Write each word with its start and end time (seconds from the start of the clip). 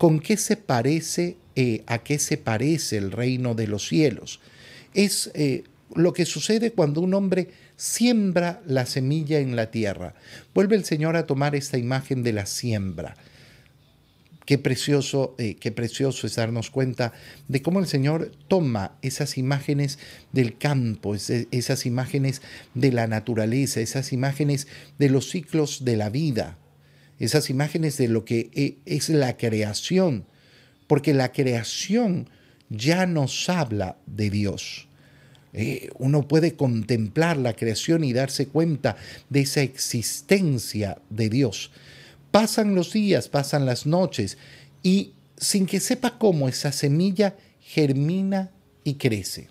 ¿Con 0.00 0.20
qué 0.20 0.38
se 0.38 0.56
parece, 0.56 1.36
eh, 1.56 1.84
a 1.86 1.98
qué 1.98 2.18
se 2.18 2.38
parece 2.38 2.96
el 2.96 3.12
reino 3.12 3.54
de 3.54 3.66
los 3.66 3.86
cielos? 3.86 4.40
Es 4.94 5.30
eh, 5.34 5.64
lo 5.94 6.14
que 6.14 6.24
sucede 6.24 6.72
cuando 6.72 7.02
un 7.02 7.12
hombre 7.12 7.50
siembra 7.76 8.62
la 8.66 8.86
semilla 8.86 9.40
en 9.40 9.56
la 9.56 9.70
tierra. 9.70 10.14
Vuelve 10.54 10.76
el 10.76 10.86
Señor 10.86 11.16
a 11.16 11.26
tomar 11.26 11.54
esta 11.54 11.76
imagen 11.76 12.22
de 12.22 12.32
la 12.32 12.46
siembra. 12.46 13.14
Qué 14.46 14.56
precioso, 14.56 15.34
eh, 15.36 15.56
qué 15.60 15.70
precioso 15.70 16.26
es 16.26 16.36
darnos 16.36 16.70
cuenta 16.70 17.12
de 17.48 17.60
cómo 17.60 17.78
el 17.78 17.86
Señor 17.86 18.32
toma 18.48 18.92
esas 19.02 19.36
imágenes 19.36 19.98
del 20.32 20.56
campo, 20.56 21.14
esas 21.14 21.84
imágenes 21.84 22.40
de 22.72 22.90
la 22.90 23.06
naturaleza, 23.06 23.80
esas 23.80 24.14
imágenes 24.14 24.66
de 24.98 25.10
los 25.10 25.28
ciclos 25.28 25.84
de 25.84 25.98
la 25.98 26.08
vida, 26.08 26.56
esas 27.20 27.50
imágenes 27.50 27.96
de 27.98 28.08
lo 28.08 28.24
que 28.24 28.50
eh, 28.54 28.78
es 28.86 29.08
la 29.10 29.36
creación, 29.36 30.24
porque 30.86 31.14
la 31.14 31.30
creación 31.32 32.28
ya 32.70 33.06
nos 33.06 33.48
habla 33.48 33.96
de 34.06 34.30
Dios. 34.30 34.88
Eh, 35.52 35.90
uno 35.98 36.26
puede 36.26 36.54
contemplar 36.54 37.36
la 37.36 37.54
creación 37.54 38.04
y 38.04 38.12
darse 38.12 38.46
cuenta 38.46 38.96
de 39.28 39.40
esa 39.40 39.62
existencia 39.62 40.98
de 41.10 41.28
Dios. 41.28 41.70
Pasan 42.30 42.74
los 42.74 42.92
días, 42.92 43.28
pasan 43.28 43.66
las 43.66 43.86
noches 43.86 44.38
y 44.82 45.12
sin 45.36 45.66
que 45.66 45.80
sepa 45.80 46.18
cómo 46.18 46.48
esa 46.48 46.72
semilla 46.72 47.34
germina 47.60 48.50
y 48.84 48.94
crece. 48.94 49.48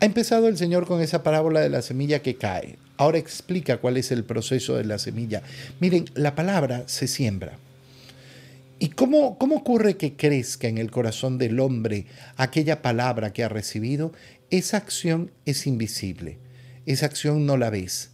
Ha 0.00 0.04
empezado 0.04 0.48
el 0.48 0.58
Señor 0.58 0.86
con 0.86 1.00
esa 1.00 1.22
parábola 1.22 1.60
de 1.60 1.70
la 1.70 1.80
semilla 1.80 2.20
que 2.20 2.36
cae. 2.36 2.76
Ahora 2.96 3.18
explica 3.18 3.78
cuál 3.78 3.96
es 3.96 4.12
el 4.12 4.24
proceso 4.24 4.76
de 4.76 4.84
la 4.84 4.98
semilla. 4.98 5.42
Miren, 5.80 6.06
la 6.14 6.34
palabra 6.34 6.84
se 6.86 7.08
siembra. 7.08 7.58
¿Y 8.78 8.88
cómo, 8.90 9.38
cómo 9.38 9.56
ocurre 9.56 9.96
que 9.96 10.14
crezca 10.14 10.68
en 10.68 10.78
el 10.78 10.90
corazón 10.90 11.38
del 11.38 11.60
hombre 11.60 12.06
aquella 12.36 12.82
palabra 12.82 13.32
que 13.32 13.44
ha 13.44 13.48
recibido? 13.48 14.12
esa 14.56 14.76
acción 14.76 15.32
es 15.46 15.66
invisible, 15.66 16.38
esa 16.86 17.06
acción 17.06 17.44
no 17.44 17.56
la 17.56 17.70
ves. 17.70 18.10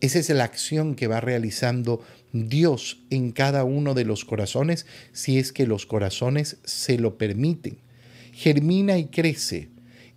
Esa 0.00 0.18
es 0.18 0.28
la 0.30 0.42
acción 0.42 0.96
que 0.96 1.06
va 1.06 1.20
realizando 1.20 2.02
Dios 2.32 3.04
en 3.10 3.30
cada 3.30 3.62
uno 3.62 3.94
de 3.94 4.04
los 4.04 4.24
corazones, 4.24 4.86
si 5.12 5.38
es 5.38 5.52
que 5.52 5.68
los 5.68 5.86
corazones 5.86 6.56
se 6.64 6.98
lo 6.98 7.16
permiten. 7.16 7.78
Germina 8.32 8.98
y 8.98 9.04
crece, 9.04 9.68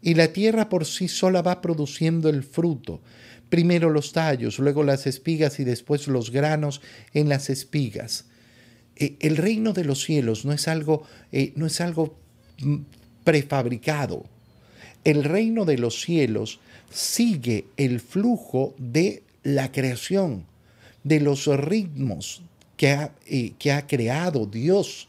y 0.06 0.14
la 0.14 0.32
tierra 0.32 0.70
por 0.70 0.86
sí 0.86 1.10
sola 1.10 1.42
va 1.42 1.62
produciendo 1.62 2.30
el 2.30 2.44
fruto. 2.44 3.02
Primero 3.50 3.90
los 3.90 4.14
tallos, 4.14 4.60
luego 4.60 4.84
las 4.84 5.06
espigas 5.06 5.60
y 5.60 5.66
después 5.66 6.08
los 6.08 6.32
granos 6.32 6.82
en 7.14 7.28
las 7.28 7.50
espigas. 7.50 8.26
Eh, 8.96 9.18
el 9.20 9.36
reino 9.36 9.74
de 9.74 9.84
los 9.84 10.02
cielos 10.04 10.46
no 10.46 10.54
es 10.54 10.70
algo, 10.70 11.04
eh, 11.34 11.52
no 11.58 11.66
es 11.66 11.82
algo 11.82 12.18
mm, 12.60 12.78
prefabricado 13.26 14.24
el 15.06 15.24
reino 15.24 15.64
de 15.64 15.78
los 15.78 16.02
cielos 16.02 16.60
sigue 16.92 17.68
el 17.78 18.02
flujo 18.02 18.74
de 18.78 19.24
la 19.44 19.72
creación, 19.72 20.46
de 21.04 21.22
los 21.22 21.46
ritmos 21.46 22.42
que 22.76 22.90
ha, 22.90 23.12
eh, 23.28 23.54
que 23.58 23.72
ha 23.72 23.88
creado 23.88 24.48
Dios. 24.48 25.08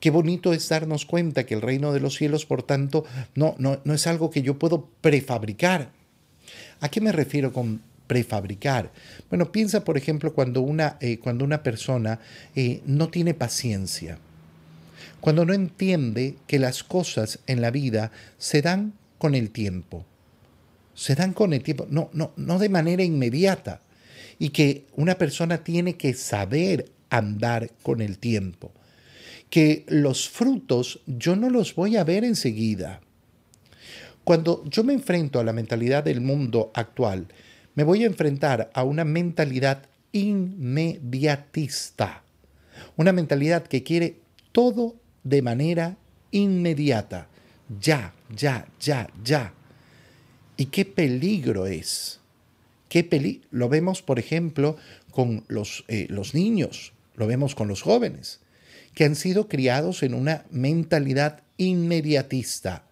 Qué 0.00 0.10
bonito 0.10 0.52
es 0.52 0.68
darnos 0.68 1.04
cuenta 1.04 1.44
que 1.44 1.54
el 1.54 1.62
reino 1.62 1.92
de 1.92 2.00
los 2.00 2.16
cielos, 2.16 2.46
por 2.46 2.62
tanto, 2.62 3.04
no, 3.34 3.54
no, 3.58 3.80
no 3.84 3.94
es 3.94 4.06
algo 4.06 4.30
que 4.30 4.42
yo 4.42 4.58
puedo 4.58 4.88
prefabricar. 5.00 5.92
¿A 6.80 6.88
qué 6.88 7.00
me 7.00 7.12
refiero 7.12 7.52
con 7.52 7.82
prefabricar? 8.06 8.90
Bueno, 9.28 9.52
piensa, 9.52 9.84
por 9.84 9.96
ejemplo, 9.96 10.32
cuando 10.32 10.62
una, 10.62 10.96
eh, 11.00 11.18
cuando 11.18 11.44
una 11.44 11.62
persona 11.62 12.18
eh, 12.56 12.80
no 12.86 13.08
tiene 13.10 13.34
paciencia 13.34 14.18
cuando 15.20 15.44
no 15.44 15.52
entiende 15.52 16.36
que 16.46 16.58
las 16.58 16.82
cosas 16.82 17.40
en 17.46 17.60
la 17.60 17.70
vida 17.70 18.10
se 18.38 18.62
dan 18.62 18.94
con 19.18 19.34
el 19.34 19.50
tiempo. 19.50 20.04
Se 20.94 21.14
dan 21.14 21.32
con 21.32 21.52
el 21.52 21.62
tiempo, 21.62 21.86
no, 21.90 22.10
no, 22.12 22.32
no 22.36 22.58
de 22.58 22.68
manera 22.68 23.04
inmediata. 23.04 23.82
Y 24.38 24.50
que 24.50 24.86
una 24.96 25.16
persona 25.16 25.58
tiene 25.62 25.94
que 25.94 26.14
saber 26.14 26.90
andar 27.10 27.70
con 27.82 28.00
el 28.00 28.18
tiempo. 28.18 28.72
Que 29.50 29.84
los 29.88 30.28
frutos 30.28 31.00
yo 31.06 31.36
no 31.36 31.50
los 31.50 31.74
voy 31.74 31.96
a 31.96 32.04
ver 32.04 32.24
enseguida. 32.24 33.00
Cuando 34.24 34.64
yo 34.66 34.84
me 34.84 34.92
enfrento 34.92 35.40
a 35.40 35.44
la 35.44 35.52
mentalidad 35.52 36.04
del 36.04 36.20
mundo 36.20 36.70
actual, 36.74 37.26
me 37.74 37.84
voy 37.84 38.04
a 38.04 38.06
enfrentar 38.06 38.70
a 38.74 38.84
una 38.84 39.04
mentalidad 39.04 39.86
inmediatista. 40.12 42.22
Una 42.96 43.12
mentalidad 43.12 43.64
que 43.64 43.82
quiere 43.82 44.16
todo 44.52 44.96
de 45.24 45.42
manera 45.42 45.96
inmediata. 46.30 47.28
Ya, 47.80 48.14
ya, 48.34 48.68
ya, 48.80 49.08
ya. 49.24 49.52
¿Y 50.56 50.66
qué 50.66 50.84
peligro 50.84 51.66
es? 51.66 52.20
¿Qué 52.88 53.04
peli 53.04 53.42
lo 53.50 53.68
vemos, 53.68 54.02
por 54.02 54.18
ejemplo, 54.18 54.76
con 55.10 55.44
los, 55.48 55.84
eh, 55.88 56.06
los 56.10 56.34
niños, 56.34 56.92
lo 57.14 57.26
vemos 57.26 57.54
con 57.54 57.68
los 57.68 57.82
jóvenes, 57.82 58.40
que 58.94 59.04
han 59.04 59.16
sido 59.16 59.48
criados 59.48 60.02
en 60.02 60.14
una 60.14 60.44
mentalidad 60.50 61.42
inmediatista, 61.56 62.84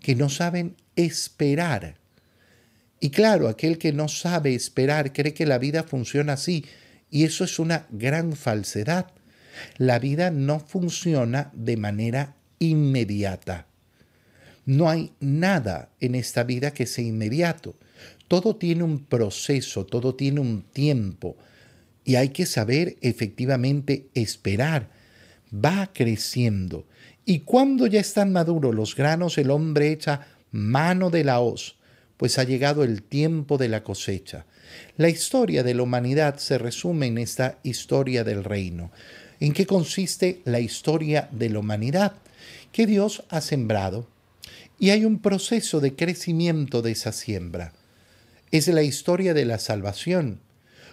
que 0.00 0.14
no 0.14 0.28
saben 0.28 0.76
esperar. 0.96 1.96
Y 3.00 3.10
claro, 3.10 3.48
aquel 3.48 3.78
que 3.78 3.92
no 3.92 4.08
sabe 4.08 4.54
esperar 4.54 5.12
cree 5.12 5.34
que 5.34 5.46
la 5.46 5.58
vida 5.58 5.82
funciona 5.82 6.34
así, 6.34 6.64
y 7.10 7.24
eso 7.24 7.44
es 7.44 7.58
una 7.58 7.86
gran 7.90 8.34
falsedad. 8.34 9.12
La 9.76 9.98
vida 9.98 10.30
no 10.30 10.58
funciona 10.58 11.50
de 11.54 11.76
manera 11.76 12.34
inmediata. 12.58 13.66
No 14.66 14.88
hay 14.88 15.12
nada 15.20 15.90
en 16.00 16.14
esta 16.14 16.42
vida 16.42 16.72
que 16.72 16.86
sea 16.86 17.04
inmediato. 17.04 17.76
Todo 18.28 18.56
tiene 18.56 18.82
un 18.82 19.04
proceso, 19.04 19.84
todo 19.84 20.14
tiene 20.14 20.40
un 20.40 20.62
tiempo 20.62 21.36
y 22.04 22.16
hay 22.16 22.30
que 22.30 22.46
saber 22.46 22.96
efectivamente 23.00 24.08
esperar. 24.14 24.90
Va 25.54 25.90
creciendo 25.92 26.86
y 27.24 27.40
cuando 27.40 27.86
ya 27.86 28.00
están 28.00 28.32
maduros 28.32 28.74
los 28.74 28.94
granos, 28.94 29.38
el 29.38 29.50
hombre 29.50 29.92
echa 29.92 30.26
mano 30.50 31.10
de 31.10 31.24
la 31.24 31.40
hoz, 31.40 31.76
pues 32.16 32.38
ha 32.38 32.44
llegado 32.44 32.84
el 32.84 33.02
tiempo 33.02 33.56
de 33.56 33.68
la 33.68 33.82
cosecha. 33.82 34.46
La 34.96 35.08
historia 35.08 35.62
de 35.62 35.74
la 35.74 35.82
humanidad 35.82 36.36
se 36.36 36.58
resume 36.58 37.06
en 37.06 37.18
esta 37.18 37.58
historia 37.62 38.24
del 38.24 38.44
reino. 38.44 38.90
¿En 39.40 39.52
qué 39.52 39.66
consiste 39.66 40.42
la 40.44 40.60
historia 40.60 41.28
de 41.32 41.50
la 41.50 41.60
humanidad? 41.60 42.12
Que 42.72 42.86
Dios 42.86 43.24
ha 43.30 43.40
sembrado 43.40 44.06
y 44.78 44.90
hay 44.90 45.04
un 45.04 45.18
proceso 45.18 45.80
de 45.80 45.94
crecimiento 45.94 46.82
de 46.82 46.92
esa 46.92 47.12
siembra. 47.12 47.72
Es 48.50 48.68
la 48.68 48.82
historia 48.82 49.34
de 49.34 49.44
la 49.44 49.58
salvación, 49.58 50.40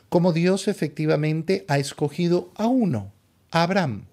como 0.10 0.34
Dios 0.34 0.68
efectivamente 0.68 1.66
ha 1.68 1.78
escogido 1.78 2.52
a 2.56 2.68
uno, 2.68 3.12
a 3.52 3.64
Abraham, 3.64 4.06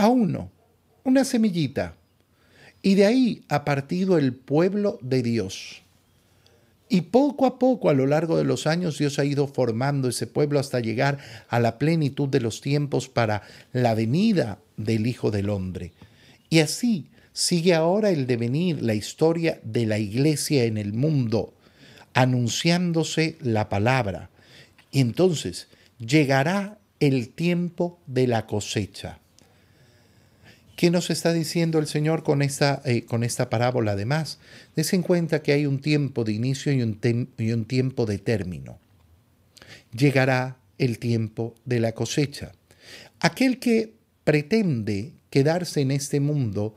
a 0.00 0.08
uno, 0.08 0.50
una 1.04 1.26
semillita, 1.26 1.94
y 2.80 2.94
de 2.94 3.04
ahí 3.04 3.44
ha 3.50 3.66
partido 3.66 4.16
el 4.16 4.32
pueblo 4.32 4.98
de 5.02 5.22
Dios. 5.22 5.82
Y 6.88 7.02
poco 7.02 7.44
a 7.44 7.58
poco, 7.58 7.90
a 7.90 7.92
lo 7.92 8.06
largo 8.06 8.38
de 8.38 8.44
los 8.44 8.66
años, 8.66 8.96
Dios 8.96 9.18
ha 9.18 9.26
ido 9.26 9.46
formando 9.46 10.08
ese 10.08 10.26
pueblo 10.26 10.58
hasta 10.58 10.80
llegar 10.80 11.18
a 11.50 11.60
la 11.60 11.76
plenitud 11.76 12.30
de 12.30 12.40
los 12.40 12.62
tiempos 12.62 13.10
para 13.10 13.42
la 13.74 13.94
venida 13.94 14.58
del 14.78 15.06
Hijo 15.06 15.30
del 15.30 15.50
Hombre. 15.50 15.92
Y 16.48 16.60
así 16.60 17.08
sigue 17.34 17.74
ahora 17.74 18.08
el 18.08 18.26
devenir, 18.26 18.82
la 18.82 18.94
historia 18.94 19.60
de 19.62 19.84
la 19.84 19.98
iglesia 19.98 20.64
en 20.64 20.78
el 20.78 20.94
mundo, 20.94 21.52
anunciándose 22.14 23.36
la 23.42 23.68
palabra. 23.68 24.30
Y 24.90 25.00
entonces 25.00 25.68
llegará 25.98 26.78
el 27.00 27.28
tiempo 27.28 28.00
de 28.06 28.26
la 28.26 28.46
cosecha. 28.46 29.19
¿Qué 30.80 30.90
nos 30.90 31.10
está 31.10 31.34
diciendo 31.34 31.78
el 31.78 31.86
Señor 31.86 32.22
con 32.22 32.40
esta, 32.40 32.80
eh, 32.86 33.04
con 33.04 33.22
esta 33.22 33.50
parábola 33.50 33.92
además? 33.92 34.38
Des 34.74 34.94
en 34.94 35.02
cuenta 35.02 35.42
que 35.42 35.52
hay 35.52 35.66
un 35.66 35.82
tiempo 35.82 36.24
de 36.24 36.32
inicio 36.32 36.72
y 36.72 36.80
un, 36.80 36.98
y 37.36 37.52
un 37.52 37.66
tiempo 37.66 38.06
de 38.06 38.16
término. 38.16 38.78
Llegará 39.92 40.56
el 40.78 40.98
tiempo 40.98 41.54
de 41.66 41.80
la 41.80 41.92
cosecha. 41.92 42.52
Aquel 43.20 43.58
que 43.58 43.92
pretende 44.24 45.12
quedarse 45.28 45.82
en 45.82 45.90
este 45.90 46.18
mundo 46.18 46.74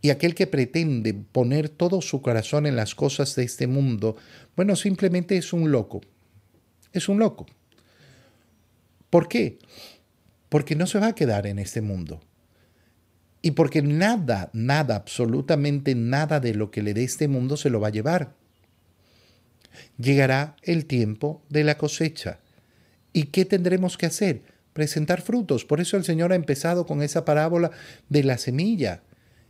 y 0.00 0.08
aquel 0.08 0.34
que 0.34 0.46
pretende 0.46 1.12
poner 1.12 1.68
todo 1.68 2.00
su 2.00 2.22
corazón 2.22 2.64
en 2.64 2.74
las 2.74 2.94
cosas 2.94 3.36
de 3.36 3.44
este 3.44 3.66
mundo, 3.66 4.16
bueno, 4.56 4.76
simplemente 4.76 5.36
es 5.36 5.52
un 5.52 5.70
loco. 5.70 6.00
Es 6.94 7.06
un 7.06 7.18
loco. 7.18 7.44
¿Por 9.10 9.28
qué? 9.28 9.58
Porque 10.48 10.74
no 10.74 10.86
se 10.86 11.00
va 11.00 11.08
a 11.08 11.14
quedar 11.14 11.46
en 11.46 11.58
este 11.58 11.82
mundo. 11.82 12.22
Y 13.46 13.52
porque 13.52 13.80
nada, 13.80 14.50
nada, 14.52 14.96
absolutamente 14.96 15.94
nada 15.94 16.40
de 16.40 16.52
lo 16.52 16.72
que 16.72 16.82
le 16.82 16.94
dé 16.94 17.04
este 17.04 17.28
mundo 17.28 17.56
se 17.56 17.70
lo 17.70 17.78
va 17.78 17.88
a 17.88 17.92
llevar. 17.92 18.32
Llegará 19.98 20.56
el 20.62 20.86
tiempo 20.86 21.42
de 21.48 21.62
la 21.62 21.78
cosecha. 21.78 22.40
¿Y 23.12 23.26
qué 23.26 23.44
tendremos 23.44 23.96
que 23.96 24.06
hacer? 24.06 24.42
presentar 24.72 25.22
frutos. 25.22 25.64
Por 25.64 25.80
eso 25.80 25.96
el 25.96 26.04
Señor 26.04 26.32
ha 26.32 26.34
empezado 26.34 26.84
con 26.84 27.02
esa 27.02 27.24
parábola 27.24 27.70
de 28.10 28.24
la 28.24 28.36
semilla, 28.36 29.00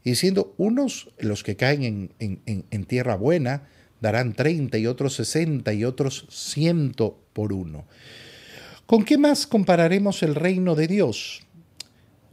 diciendo, 0.04 0.54
unos, 0.58 1.10
los 1.18 1.42
que 1.42 1.56
caen 1.56 2.12
en, 2.20 2.84
tierra 2.84 3.16
buena, 3.16 3.66
darán 4.00 4.34
30 4.34 4.76
y 4.76 4.86
otros 4.86 5.14
60 5.14 5.72
y 5.72 5.84
otros 5.84 6.26
100 6.30 6.92
por 7.32 7.54
uno. 7.54 7.86
¿Con 8.84 9.04
qué 9.06 9.16
más 9.16 9.48
compararemos 9.48 10.22
el 10.22 10.36
reino 10.36 10.76
de 10.76 10.86
Dios? 10.86 11.45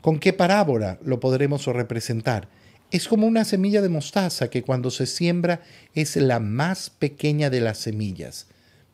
¿Con 0.04 0.20
qué 0.20 0.34
parábola 0.34 1.00
lo 1.06 1.22
podremos 1.22 1.66
representar? 1.66 2.50
Es 2.92 3.08
como 3.08 3.26
una 3.26 3.46
semilla 3.46 3.82
de 3.82 3.88
mostaza 3.88 4.50
que 4.50 4.62
cuando 4.62 4.92
se 4.92 5.06
siembra 5.06 5.62
es 5.96 6.18
la 6.18 6.42
más 6.42 6.90
pequeña 6.90 7.50
de 7.50 7.62
las 7.62 7.78
semillas, 7.78 8.48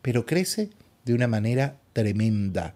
pero 0.03 0.27
crece 0.27 0.69
de 1.06 1.15
una 1.15 1.25
manera 1.25 1.79
tremenda. 1.94 2.75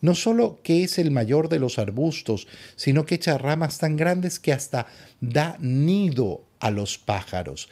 No 0.00 0.14
solo 0.14 0.60
que 0.62 0.84
es 0.84 1.00
el 1.00 1.10
mayor 1.10 1.48
de 1.48 1.58
los 1.58 1.80
arbustos, 1.80 2.46
sino 2.76 3.04
que 3.04 3.16
echa 3.16 3.36
ramas 3.36 3.78
tan 3.78 3.96
grandes 3.96 4.38
que 4.38 4.52
hasta 4.52 4.86
da 5.20 5.56
nido 5.58 6.44
a 6.60 6.70
los 6.70 6.98
pájaros. 6.98 7.68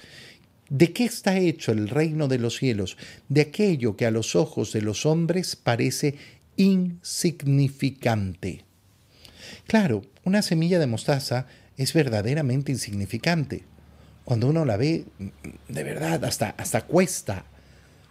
¿De 0.68 0.92
qué 0.92 1.04
está 1.04 1.38
hecho 1.38 1.70
el 1.70 1.88
reino 1.88 2.26
de 2.26 2.40
los 2.40 2.56
cielos? 2.56 2.96
De 3.28 3.42
aquello 3.42 3.96
que 3.96 4.06
a 4.06 4.10
los 4.10 4.34
ojos 4.34 4.72
de 4.72 4.82
los 4.82 5.06
hombres 5.06 5.54
parece 5.54 6.16
insignificante. 6.56 8.64
Claro, 9.66 10.02
una 10.24 10.42
semilla 10.42 10.78
de 10.78 10.86
mostaza 10.86 11.46
es 11.76 11.92
verdaderamente 11.92 12.72
insignificante. 12.72 13.64
Cuando 14.24 14.48
uno 14.48 14.64
la 14.64 14.76
ve, 14.76 15.06
de 15.68 15.82
verdad, 15.82 16.24
hasta, 16.24 16.50
hasta 16.50 16.82
cuesta. 16.82 17.44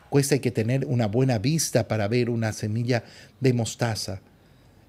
Cuesta 0.09 0.35
hay 0.35 0.41
que 0.41 0.51
tener 0.51 0.85
una 0.85 1.05
buena 1.05 1.37
vista 1.37 1.87
para 1.87 2.07
ver 2.07 2.29
una 2.29 2.51
semilla 2.51 3.03
de 3.39 3.53
mostaza. 3.53 4.21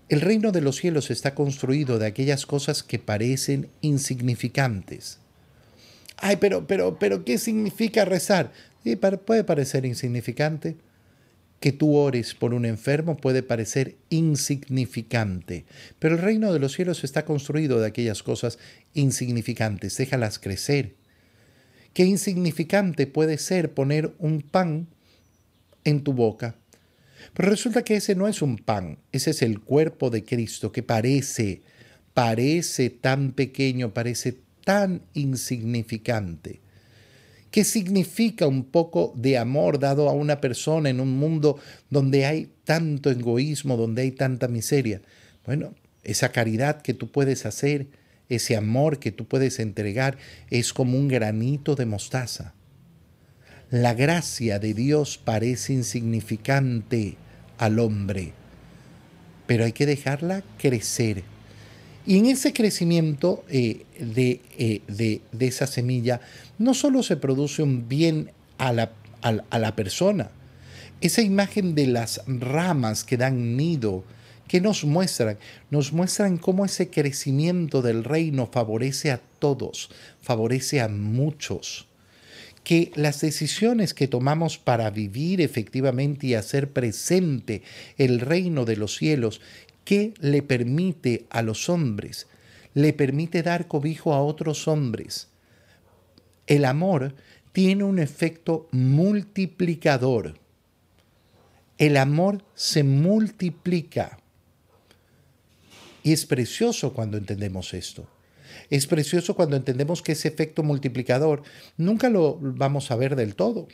El 0.08 0.22
reino 0.22 0.50
de 0.50 0.60
los 0.60 0.76
cielos 0.76 1.10
está 1.10 1.34
construido 1.34 1.98
de 1.98 2.06
aquellas 2.06 2.46
cosas 2.46 2.82
que 2.82 2.98
parecen 2.98 3.68
insignificantes. 3.80 5.18
Ay, 6.16 6.36
pero, 6.36 6.66
pero, 6.66 6.98
pero, 6.98 7.24
¿qué 7.24 7.38
significa 7.38 8.04
rezar? 8.04 8.52
puede 9.24 9.44
parecer 9.44 9.84
insignificante 9.84 10.76
que 11.60 11.72
tú 11.72 11.94
ores 11.94 12.34
por 12.34 12.54
un 12.54 12.64
enfermo 12.64 13.18
puede 13.18 13.42
parecer 13.42 13.96
insignificante, 14.08 15.66
pero 15.98 16.16
el 16.16 16.22
reino 16.22 16.52
de 16.52 16.58
los 16.58 16.72
cielos 16.72 17.04
está 17.04 17.26
construido 17.26 17.78
de 17.78 17.86
aquellas 17.86 18.22
cosas 18.22 18.58
insignificantes, 18.94 19.96
déjalas 19.98 20.38
crecer. 20.38 20.94
¿Qué 21.92 22.04
insignificante 22.04 23.06
puede 23.06 23.36
ser 23.36 23.74
poner 23.74 24.14
un 24.18 24.40
pan 24.40 24.88
en 25.84 26.02
tu 26.02 26.14
boca? 26.14 26.56
Pero 27.34 27.50
resulta 27.50 27.82
que 27.82 27.96
ese 27.96 28.14
no 28.14 28.26
es 28.26 28.40
un 28.40 28.56
pan, 28.56 28.98
ese 29.12 29.30
es 29.30 29.42
el 29.42 29.60
cuerpo 29.60 30.08
de 30.08 30.24
Cristo 30.24 30.72
que 30.72 30.82
parece, 30.82 31.60
parece 32.14 32.88
tan 32.88 33.32
pequeño, 33.32 33.92
parece 33.92 34.38
tan 34.64 35.02
insignificante. 35.12 36.60
¿Qué 37.50 37.64
significa 37.64 38.46
un 38.46 38.64
poco 38.64 39.12
de 39.16 39.36
amor 39.36 39.80
dado 39.80 40.08
a 40.08 40.12
una 40.12 40.40
persona 40.40 40.88
en 40.88 41.00
un 41.00 41.18
mundo 41.18 41.58
donde 41.88 42.24
hay 42.24 42.52
tanto 42.64 43.10
egoísmo, 43.10 43.76
donde 43.76 44.02
hay 44.02 44.12
tanta 44.12 44.46
miseria? 44.46 45.02
Bueno, 45.44 45.74
esa 46.04 46.30
caridad 46.30 46.80
que 46.80 46.94
tú 46.94 47.10
puedes 47.10 47.46
hacer, 47.46 47.88
ese 48.28 48.56
amor 48.56 49.00
que 49.00 49.10
tú 49.10 49.26
puedes 49.26 49.58
entregar, 49.58 50.16
es 50.50 50.72
como 50.72 50.96
un 50.96 51.08
granito 51.08 51.74
de 51.74 51.86
mostaza. 51.86 52.54
La 53.70 53.94
gracia 53.94 54.60
de 54.60 54.72
Dios 54.72 55.18
parece 55.18 55.72
insignificante 55.72 57.16
al 57.58 57.80
hombre, 57.80 58.32
pero 59.46 59.64
hay 59.64 59.72
que 59.72 59.86
dejarla 59.86 60.44
crecer 60.56 61.24
y 62.06 62.18
en 62.18 62.26
ese 62.26 62.52
crecimiento 62.52 63.44
eh, 63.48 63.84
eh, 63.96 64.80
de, 64.86 65.20
de, 65.32 65.46
esa 65.46 65.66
semilla, 65.66 66.20
no 66.58 66.74
solo 66.74 67.02
se 67.02 67.16
produce 67.16 67.62
un 67.62 67.88
bien 67.88 68.30
a 68.58 68.72
la, 68.72 68.92
a 69.22 69.58
la 69.58 69.76
persona, 69.76 70.30
esa 71.00 71.22
imagen 71.22 71.74
de 71.74 71.86
las 71.86 72.22
ramas 72.26 73.04
que 73.04 73.16
dan 73.16 73.56
nido, 73.56 74.04
que 74.50 74.60
nos 74.60 74.84
muestran? 74.84 75.38
Nos 75.70 75.92
muestran 75.92 76.36
cómo 76.36 76.64
ese 76.64 76.90
crecimiento 76.90 77.82
del 77.82 78.02
reino 78.02 78.48
favorece 78.52 79.12
a 79.12 79.20
todos, 79.38 79.90
favorece 80.20 80.80
a 80.80 80.88
muchos. 80.88 81.86
Que 82.64 82.90
las 82.96 83.20
decisiones 83.20 83.94
que 83.94 84.08
tomamos 84.08 84.58
para 84.58 84.90
vivir 84.90 85.40
efectivamente 85.40 86.26
y 86.26 86.34
hacer 86.34 86.72
presente 86.72 87.62
el 87.96 88.20
reino 88.20 88.64
de 88.64 88.76
los 88.76 88.96
cielos 88.96 89.40
¿Qué 89.84 90.14
le 90.20 90.42
permite 90.42 91.26
a 91.30 91.42
los 91.42 91.68
hombres? 91.68 92.26
Le 92.74 92.92
permite 92.92 93.42
dar 93.42 93.66
cobijo 93.66 94.14
a 94.14 94.22
otros 94.22 94.68
hombres. 94.68 95.28
El 96.46 96.64
amor 96.64 97.14
tiene 97.52 97.84
un 97.84 97.98
efecto 97.98 98.68
multiplicador. 98.72 100.38
El 101.78 101.96
amor 101.96 102.44
se 102.54 102.82
multiplica. 102.82 104.18
Y 106.02 106.12
es 106.12 106.26
precioso 106.26 106.92
cuando 106.92 107.16
entendemos 107.16 107.74
esto. 107.74 108.08
Es 108.68 108.86
precioso 108.86 109.34
cuando 109.34 109.56
entendemos 109.56 110.02
que 110.02 110.12
ese 110.12 110.28
efecto 110.28 110.62
multiplicador 110.62 111.42
nunca 111.76 112.08
lo 112.08 112.38
vamos 112.40 112.90
a 112.90 112.96
ver 112.96 113.16
del 113.16 113.34
todo. 113.34 113.68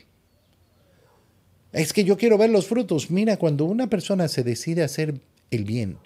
Es 1.73 1.93
que 1.93 2.05
yo 2.05 2.17
quiero 2.17 2.39
ver 2.39 2.51
los 2.51 2.67
frutos. 2.67 3.11
Mira, 3.11 3.37
cuando 3.37 3.65
una 3.67 3.89
persona 3.89 4.29
se 4.29 4.43
decide 4.43 4.83
hacer 4.83 5.21
el 5.51 5.65
bien. 5.65 5.99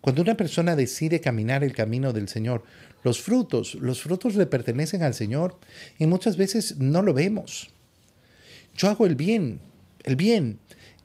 Cuando 0.00 0.22
una 0.22 0.36
persona 0.36 0.76
decide 0.76 1.20
caminar 1.20 1.64
el 1.64 1.72
camino 1.72 2.12
del 2.12 2.28
Señor, 2.28 2.62
los 3.02 3.20
frutos, 3.20 3.74
los 3.74 4.02
frutos 4.02 4.36
le 4.36 4.46
pertenecen 4.46 5.02
al 5.02 5.14
Señor 5.14 5.58
y 5.98 6.06
muchas 6.06 6.36
veces 6.36 6.78
no 6.78 7.02
lo 7.02 7.14
vemos. 7.14 7.70
Yo 8.76 8.88
hago 8.88 9.06
el 9.06 9.16
bien, 9.16 9.60
el 10.04 10.16
bien, 10.16 10.58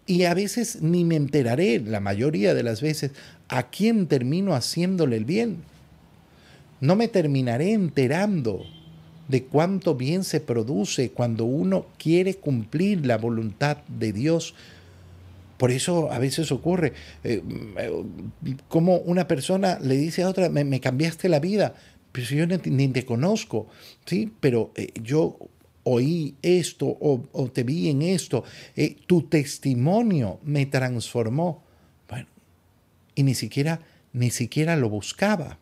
y 0.05 0.23
a 0.23 0.33
veces 0.33 0.81
ni 0.81 1.05
me 1.05 1.15
enteraré, 1.15 1.79
la 1.79 1.99
mayoría 1.99 2.53
de 2.53 2.63
las 2.63 2.81
veces, 2.81 3.11
a 3.47 3.69
quién 3.69 4.07
termino 4.07 4.53
haciéndole 4.53 5.17
el 5.17 5.25
bien. 5.25 5.63
No 6.79 6.95
me 6.95 7.07
terminaré 7.07 7.73
enterando 7.73 8.65
de 9.27 9.45
cuánto 9.45 9.95
bien 9.95 10.23
se 10.23 10.41
produce 10.41 11.11
cuando 11.11 11.45
uno 11.45 11.85
quiere 11.97 12.35
cumplir 12.35 13.05
la 13.05 13.17
voluntad 13.17 13.77
de 13.87 14.11
Dios 14.11 14.53
por 15.61 15.69
eso 15.69 16.11
a 16.11 16.17
veces 16.17 16.51
ocurre 16.51 16.93
eh, 17.23 17.43
como 18.67 18.97
una 18.97 19.27
persona 19.27 19.77
le 19.79 19.95
dice 19.95 20.23
a 20.23 20.29
otra, 20.29 20.49
me, 20.49 20.79
cambiaste 20.79 21.29
la 21.29 21.39
vida, 21.39 21.75
pero 22.11 22.25
si 22.25 22.35
yo 22.35 22.47
ni, 22.47 22.87
te 22.87 23.05
conozco, 23.05 23.67
¿sí? 24.07 24.33
Pero 24.39 24.71
eh, 24.75 24.87
yo 25.03 25.37
oí 25.83 26.33
esto 26.41 26.87
o, 26.87 27.51
te 27.53 27.61
vi 27.61 27.89
en 27.91 28.01
esto, 28.01 28.43
eh, 28.75 28.95
tu 29.05 29.21
testimonio 29.21 30.39
me 30.41 30.65
transformó. 30.65 31.63
Y 33.13 33.21
ni 33.21 33.35
siquiera, 33.35 33.81
ni 34.13 34.31
siquiera 34.31 34.75
lo 34.75 34.89
buscaba. 34.89 35.59